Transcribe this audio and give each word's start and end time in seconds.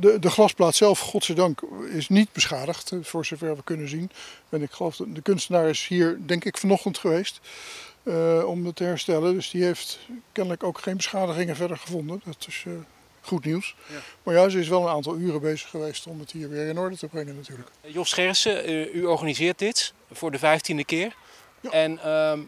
de, 0.00 0.18
de 0.18 0.30
glasplaat 0.30 0.74
zelf, 0.74 0.98
godzijdank, 0.98 1.60
is 1.92 2.08
niet 2.08 2.32
beschadigd, 2.32 2.92
eh, 2.92 2.98
voor 3.02 3.26
zover 3.26 3.56
we 3.56 3.62
kunnen 3.64 3.88
zien. 3.88 4.10
En 4.48 4.62
ik 4.62 4.70
geloof 4.70 4.96
dat 4.96 5.14
de 5.14 5.22
kunstenaar 5.22 5.68
is 5.68 5.86
hier, 5.86 6.18
denk 6.26 6.44
ik, 6.44 6.58
vanochtend 6.58 6.98
geweest 6.98 7.40
uh, 8.02 8.44
om 8.46 8.66
het 8.66 8.76
te 8.76 8.84
herstellen. 8.84 9.34
Dus 9.34 9.50
die 9.50 9.64
heeft 9.64 9.98
kennelijk 10.32 10.62
ook 10.62 10.78
geen 10.78 10.96
beschadigingen 10.96 11.56
verder 11.56 11.76
gevonden. 11.76 12.20
Dat 12.24 12.44
is 12.48 12.64
uh, 12.66 12.74
goed 13.20 13.44
nieuws. 13.44 13.74
Ja. 13.88 13.96
Maar 14.22 14.34
ja, 14.34 14.48
ze 14.48 14.58
is 14.58 14.68
wel 14.68 14.82
een 14.82 14.94
aantal 14.94 15.16
uren 15.16 15.40
bezig 15.40 15.68
geweest 15.68 16.06
om 16.06 16.20
het 16.20 16.30
hier 16.30 16.48
weer 16.48 16.68
in 16.68 16.78
orde 16.78 16.96
te 16.96 17.06
brengen 17.06 17.36
natuurlijk. 17.36 17.68
Jos 17.80 18.12
Gersen, 18.12 18.70
u 18.96 19.04
organiseert 19.04 19.58
dit 19.58 19.92
voor 20.12 20.30
de 20.30 20.38
vijftiende 20.38 20.84
keer. 20.84 21.16
Ja. 21.60 21.70
En 21.70 21.98
ehm, 22.02 22.40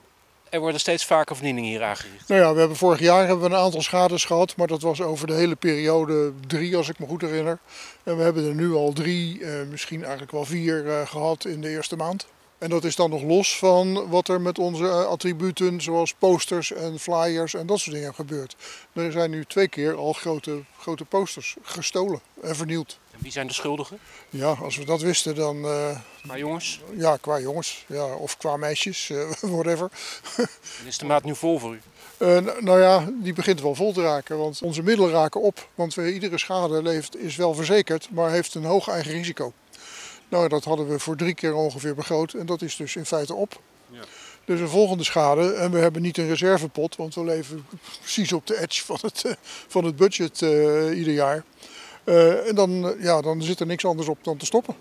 er 0.51 0.61
worden 0.61 0.81
steeds 0.81 1.05
vaker 1.05 1.37
vernielingen 1.37 1.71
hier 1.71 1.83
aangericht. 1.83 2.29
Nou 2.29 2.41
ja, 2.41 2.53
we 2.53 2.59
hebben 2.59 2.77
vorig 2.77 3.01
jaar 3.01 3.27
hebben 3.27 3.49
we 3.49 3.55
een 3.55 3.63
aantal 3.63 3.83
schades 3.83 4.25
gehad, 4.25 4.57
maar 4.57 4.67
dat 4.67 4.83
was 4.83 5.01
over 5.01 5.27
de 5.27 5.33
hele 5.33 5.57
periode 5.57 6.33
drie, 6.47 6.77
als 6.77 6.89
ik 6.89 6.99
me 6.99 7.07
goed 7.07 7.21
herinner. 7.21 7.59
En 8.03 8.17
we 8.17 8.23
hebben 8.23 8.49
er 8.49 8.55
nu 8.55 8.73
al 8.73 8.93
drie, 8.93 9.45
eh, 9.45 9.67
misschien 9.71 10.01
eigenlijk 10.01 10.33
wel 10.33 10.45
vier 10.45 10.89
eh, 10.89 11.07
gehad 11.07 11.45
in 11.45 11.61
de 11.61 11.69
eerste 11.69 11.97
maand. 11.97 12.27
En 12.59 12.71
dat 12.71 12.85
is 12.85 12.97
dan 12.97 13.11
nog 13.11 13.23
los 13.23 13.59
van 13.59 14.09
wat 14.09 14.29
er 14.29 14.41
met 14.41 14.59
onze 14.59 14.85
eh, 14.85 15.05
attributen, 15.05 15.81
zoals 15.81 16.15
posters 16.15 16.73
en 16.73 16.99
flyers 16.99 17.55
en 17.55 17.67
dat 17.67 17.79
soort 17.79 17.97
dingen 17.97 18.15
gebeurt. 18.15 18.57
Er 18.93 19.13
zijn 19.13 19.31
nu 19.31 19.45
twee 19.45 19.69
keer 19.69 19.95
al 19.95 20.13
grote, 20.13 20.63
grote 20.79 21.05
posters 21.05 21.57
gestolen 21.63 22.21
en 22.43 22.57
vernield. 22.57 22.99
En 23.13 23.19
wie 23.23 23.33
zijn 23.33 23.47
de 23.47 23.53
schuldigen? 23.53 23.99
Ja, 24.31 24.51
als 24.51 24.77
we 24.77 24.85
dat 24.85 25.01
wisten 25.01 25.35
dan... 25.35 25.57
Uh, 25.57 25.99
qua 26.23 26.37
jongens? 26.37 26.81
Ja, 26.97 27.17
qua 27.17 27.41
jongens. 27.41 27.85
Ja, 27.89 28.05
of 28.05 28.37
qua 28.37 28.57
meisjes, 28.57 29.09
uh, 29.09 29.31
whatever. 29.41 29.91
En 30.81 30.87
is 30.87 30.99
de 30.99 31.07
maat 31.07 31.25
nu 31.25 31.35
vol 31.35 31.59
voor 31.59 31.75
u? 31.75 31.81
Uh, 32.19 32.39
nou 32.61 32.81
ja, 32.81 33.09
die 33.23 33.33
begint 33.33 33.61
wel 33.61 33.75
vol 33.75 33.93
te 33.93 34.03
raken, 34.03 34.39
want 34.39 34.63
onze 34.63 34.83
middelen 34.83 35.11
raken 35.11 35.41
op. 35.41 35.69
Want 35.75 35.97
iedere 35.97 36.39
schade 36.39 36.83
leeft, 36.83 37.17
is 37.17 37.37
wel 37.37 37.55
verzekerd, 37.55 38.09
maar 38.11 38.31
heeft 38.31 38.55
een 38.55 38.65
hoog 38.65 38.89
eigen 38.89 39.13
risico. 39.13 39.53
Nou, 40.29 40.49
dat 40.49 40.65
hadden 40.65 40.89
we 40.89 40.99
voor 40.99 41.17
drie 41.17 41.35
keer 41.35 41.55
ongeveer 41.55 41.95
begroot 41.95 42.33
en 42.33 42.47
dat 42.47 42.63
is 42.63 42.77
dus 42.77 42.97
in 42.97 43.07
feite 43.07 43.35
op. 43.35 43.61
Ja. 43.91 44.01
Dus 44.45 44.61
een 44.61 44.69
volgende 44.69 45.05
schade 45.05 45.53
en 45.53 45.71
we 45.71 45.79
hebben 45.79 46.03
niet 46.03 46.19
een 46.19 46.29
reservepot, 46.29 46.97
want 46.97 47.15
we 47.15 47.25
leven 47.25 47.67
precies 48.01 48.33
op 48.33 48.47
de 48.47 48.61
edge 48.61 48.85
van 48.85 48.99
het, 49.01 49.37
van 49.69 49.85
het 49.85 49.97
budget 49.97 50.41
ieder 50.95 51.13
jaar. 51.13 51.45
Uh, 52.09 52.49
en 52.49 52.55
dan, 52.55 52.97
ja, 52.99 53.21
dan 53.21 53.43
zit 53.43 53.61
er 53.61 53.67
niks 53.67 53.85
anders 53.85 54.09
op 54.09 54.19
dan 54.25 54.37
te 54.37 54.47
stoppen. 54.47 54.75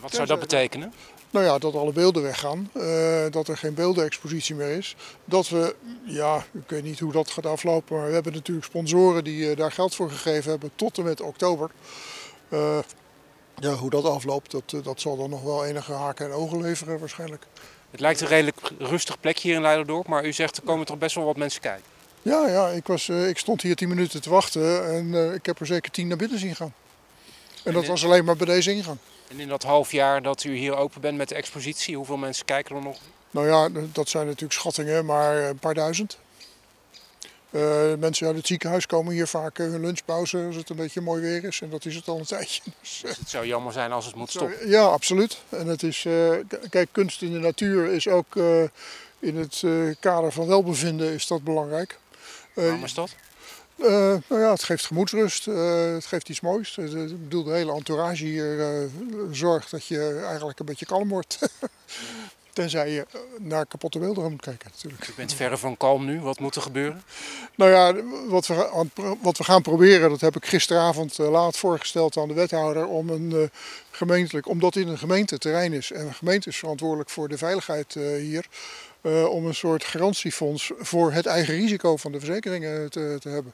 Wat 0.00 0.14
zou 0.14 0.26
dat 0.26 0.40
betekenen? 0.40 0.92
Nou 1.30 1.44
ja, 1.44 1.58
dat 1.58 1.74
alle 1.74 1.92
beelden 1.92 2.22
weggaan, 2.22 2.70
uh, 2.74 3.24
dat 3.30 3.48
er 3.48 3.56
geen 3.56 3.74
beeldenexpositie 3.74 4.54
meer 4.54 4.76
is. 4.76 4.96
Dat 5.24 5.48
we, 5.48 5.74
ja, 6.04 6.44
ik 6.52 6.70
weet 6.70 6.82
niet 6.82 6.98
hoe 7.00 7.12
dat 7.12 7.30
gaat 7.30 7.46
aflopen, 7.46 7.96
maar 7.96 8.06
we 8.06 8.12
hebben 8.12 8.32
natuurlijk 8.32 8.66
sponsoren 8.66 9.24
die 9.24 9.50
uh, 9.50 9.56
daar 9.56 9.72
geld 9.72 9.94
voor 9.94 10.10
gegeven 10.10 10.50
hebben 10.50 10.70
tot 10.74 10.98
en 10.98 11.04
met 11.04 11.20
oktober. 11.20 11.70
Ja, 13.60 13.72
hoe 13.72 13.90
dat 13.90 14.04
afloopt, 14.04 14.50
dat, 14.50 14.84
dat 14.84 15.00
zal 15.00 15.16
dan 15.16 15.30
nog 15.30 15.42
wel 15.42 15.64
enige 15.64 15.92
haken 15.92 16.26
en 16.26 16.32
ogen 16.32 16.60
leveren 16.60 16.98
waarschijnlijk. 16.98 17.44
Het 17.90 18.00
lijkt 18.00 18.20
een 18.20 18.26
redelijk 18.26 18.58
rustig 18.78 19.20
plekje 19.20 19.48
hier 19.48 19.56
in 19.56 19.62
Leiderdorp, 19.62 20.06
maar 20.06 20.24
u 20.24 20.32
zegt 20.32 20.56
er 20.56 20.62
komen 20.62 20.86
toch 20.86 20.98
best 20.98 21.14
wel 21.14 21.24
wat 21.24 21.36
mensen 21.36 21.60
kijken. 21.60 21.84
Ja, 22.22 22.48
ja 22.48 22.68
ik, 22.68 22.86
was, 22.86 23.08
uh, 23.08 23.28
ik 23.28 23.38
stond 23.38 23.62
hier 23.62 23.76
tien 23.76 23.88
minuten 23.88 24.22
te 24.22 24.30
wachten 24.30 24.94
en 24.94 25.06
uh, 25.06 25.34
ik 25.34 25.46
heb 25.46 25.60
er 25.60 25.66
zeker 25.66 25.90
tien 25.90 26.08
naar 26.08 26.16
binnen 26.16 26.38
zien 26.38 26.56
gaan. 26.56 26.74
En, 27.54 27.60
en 27.64 27.72
dat 27.72 27.82
in... 27.82 27.88
was 27.88 28.04
alleen 28.04 28.24
maar 28.24 28.36
bij 28.36 28.46
deze 28.46 28.72
ingang. 28.72 28.98
En 29.28 29.40
in 29.40 29.48
dat 29.48 29.62
half 29.62 29.92
jaar 29.92 30.22
dat 30.22 30.44
u 30.44 30.56
hier 30.56 30.76
open 30.76 31.00
bent 31.00 31.16
met 31.16 31.28
de 31.28 31.34
expositie, 31.34 31.96
hoeveel 31.96 32.16
mensen 32.16 32.44
kijken 32.44 32.76
er 32.76 32.82
nog? 32.82 32.98
Nou 33.30 33.46
ja, 33.46 33.68
dat 33.92 34.08
zijn 34.08 34.26
natuurlijk 34.26 34.52
schattingen, 34.52 35.04
maar 35.04 35.36
een 35.36 35.58
paar 35.58 35.74
duizend. 35.74 36.18
Uh, 37.50 37.94
mensen 37.98 38.26
uit 38.26 38.36
het 38.36 38.46
ziekenhuis 38.46 38.86
komen 38.86 39.12
hier 39.12 39.26
vaak 39.26 39.56
hun 39.56 39.80
lunchpauze 39.80 40.44
als 40.46 40.56
het 40.56 40.68
een 40.68 40.76
beetje 40.76 41.00
mooi 41.00 41.22
weer 41.22 41.44
is. 41.44 41.60
En 41.60 41.70
dat 41.70 41.84
is 41.84 41.94
het 41.94 42.08
al 42.08 42.18
een 42.18 42.24
tijdje. 42.36 42.62
Dus, 42.80 43.02
het 43.06 43.30
zou 43.30 43.46
jammer 43.46 43.72
zijn 43.72 43.92
als 43.92 44.06
het 44.06 44.14
moet 44.14 44.30
stoppen. 44.30 44.68
Ja, 44.68 44.82
absoluut. 44.82 45.38
En 45.48 45.66
het 45.66 45.82
is, 45.82 46.06
kijk, 46.68 46.88
kunst 46.92 47.22
in 47.22 47.32
de 47.32 47.38
natuur 47.38 47.86
is 47.92 48.08
ook 48.08 48.36
in 49.18 49.36
het 49.36 49.64
kader 50.00 50.32
van 50.32 50.46
welbevinden 50.46 51.12
is 51.12 51.26
dat 51.26 51.44
belangrijk. 51.44 51.98
Waarom 52.54 52.84
is 52.84 52.94
dat? 52.94 53.14
Nou 53.76 54.22
ja, 54.28 54.50
het 54.50 54.62
geeft 54.62 54.86
gemoedsrust, 54.86 55.44
het 55.44 56.06
geeft 56.06 56.28
iets 56.28 56.40
moois. 56.40 56.78
Ik 56.78 57.22
bedoel, 57.22 57.44
de 57.44 57.52
hele 57.52 57.72
entourage 57.72 58.24
hier 58.24 58.88
zorgt 59.30 59.70
dat 59.70 59.86
je 59.86 60.22
eigenlijk 60.26 60.58
een 60.58 60.66
beetje 60.66 60.86
kalm 60.86 61.08
wordt. 61.08 61.38
Tenzij 62.60 62.90
je 62.90 63.06
naar 63.38 63.66
kapotte 63.66 63.98
beelden 63.98 64.30
moet 64.30 64.40
kijken 64.40 64.70
natuurlijk. 64.74 65.04
Je 65.04 65.12
bent 65.16 65.34
verre 65.34 65.58
van 65.58 65.76
kalm 65.76 66.04
nu, 66.04 66.20
wat 66.20 66.38
moet 66.38 66.54
er 66.54 66.62
gebeuren? 66.62 67.02
Nou 67.54 67.70
ja, 67.70 67.94
wat 68.28 68.46
we, 68.46 68.86
wat 69.22 69.38
we 69.38 69.44
gaan 69.44 69.62
proberen, 69.62 70.10
dat 70.10 70.20
heb 70.20 70.36
ik 70.36 70.46
gisteravond 70.46 71.18
laat 71.18 71.56
voorgesteld 71.56 72.16
aan 72.16 72.28
de 72.28 72.34
wethouder. 72.34 72.86
Om 72.86 73.08
een 73.08 73.50
gemeentelijk, 73.90 74.48
omdat 74.48 74.72
dit 74.72 74.86
een 74.86 74.98
gemeenteterrein 74.98 75.72
is 75.72 75.92
en 75.92 76.06
een 76.06 76.14
gemeente 76.14 76.48
is 76.48 76.56
verantwoordelijk 76.56 77.10
voor 77.10 77.28
de 77.28 77.38
veiligheid 77.38 77.94
hier. 78.18 78.46
Om 79.28 79.46
een 79.46 79.54
soort 79.54 79.84
garantiefonds 79.84 80.72
voor 80.78 81.12
het 81.12 81.26
eigen 81.26 81.54
risico 81.54 81.96
van 81.96 82.12
de 82.12 82.18
verzekeringen 82.18 82.90
te, 82.90 83.16
te 83.20 83.28
hebben. 83.28 83.52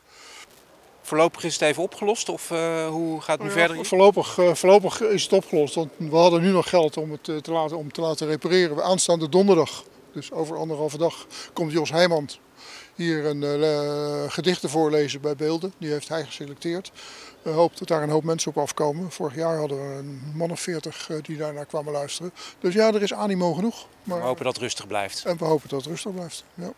Voorlopig 1.06 1.44
is 1.44 1.52
het 1.52 1.62
even 1.62 1.82
opgelost 1.82 2.28
of 2.28 2.50
uh, 2.50 2.88
hoe 2.88 3.20
gaat 3.20 3.38
het 3.38 3.48
nu 3.48 3.60
ja, 3.60 3.66
verder? 3.66 3.86
Voorlopig, 3.86 4.38
uh, 4.38 4.54
voorlopig 4.54 5.00
is 5.00 5.22
het 5.22 5.32
opgelost. 5.32 5.74
Want 5.74 5.90
we 5.96 6.16
hadden 6.16 6.42
nu 6.42 6.50
nog 6.50 6.68
geld 6.68 6.96
om 6.96 7.10
het 7.10 7.24
te 7.24 7.52
laten, 7.52 7.76
om 7.76 7.92
te 7.92 8.00
laten 8.00 8.26
repareren. 8.26 8.84
Aanstaande 8.84 9.28
donderdag, 9.28 9.84
dus 10.12 10.32
over 10.32 10.56
anderhalve 10.56 10.98
dag, 10.98 11.26
komt 11.52 11.72
Jos 11.72 11.90
Heijman 11.90 12.28
hier 12.94 13.24
een 13.24 13.42
uh, 13.42 14.30
gedichten 14.30 14.70
voorlezen 14.70 15.20
bij 15.20 15.36
Beelden. 15.36 15.72
Die 15.78 15.90
heeft 15.90 16.08
hij 16.08 16.24
geselecteerd. 16.24 16.92
We 17.42 17.50
hopen 17.50 17.78
dat 17.78 17.88
daar 17.88 18.02
een 18.02 18.10
hoop 18.10 18.24
mensen 18.24 18.50
op 18.50 18.58
afkomen. 18.58 19.10
Vorig 19.10 19.34
jaar 19.34 19.58
hadden 19.58 19.78
we 19.78 19.98
een 19.98 20.32
man 20.34 20.50
of 20.50 20.60
veertig 20.60 21.10
die 21.22 21.36
daarnaar 21.36 21.66
kwamen 21.66 21.92
luisteren. 21.92 22.32
Dus 22.60 22.74
ja, 22.74 22.92
er 22.92 23.02
is 23.02 23.14
animo 23.14 23.52
genoeg. 23.52 23.86
Maar, 24.02 24.18
we 24.18 24.24
hopen 24.24 24.44
dat 24.44 24.52
het 24.52 24.62
rustig 24.62 24.86
blijft. 24.86 25.24
En 25.24 25.36
we 25.36 25.44
hopen 25.44 25.68
dat 25.68 25.78
het 25.78 25.88
rustig 25.88 26.12
blijft, 26.12 26.44
ja. 26.54 26.72